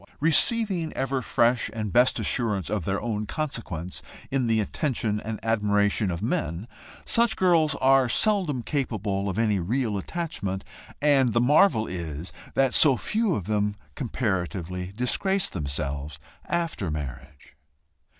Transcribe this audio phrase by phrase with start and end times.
[0.19, 6.09] Receiving ever fresh and best assurance of their own consequence in the attention and admiration
[6.09, 6.67] of men,
[7.05, 10.63] such girls are seldom capable of any real attachment,
[11.03, 16.17] and the marvel is that so few of them comparatively disgrace themselves
[16.49, 17.55] after marriage.